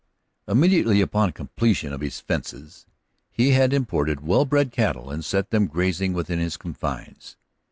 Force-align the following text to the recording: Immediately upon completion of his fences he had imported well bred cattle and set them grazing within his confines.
Immediately 0.47 0.99
upon 0.99 1.31
completion 1.31 1.93
of 1.93 2.01
his 2.01 2.19
fences 2.19 2.87
he 3.29 3.51
had 3.51 3.71
imported 3.71 4.21
well 4.25 4.45
bred 4.45 4.71
cattle 4.71 5.11
and 5.11 5.23
set 5.23 5.51
them 5.51 5.67
grazing 5.67 6.13
within 6.13 6.39
his 6.39 6.57
confines. 6.57 7.37